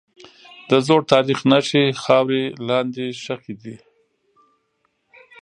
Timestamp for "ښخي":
3.23-3.55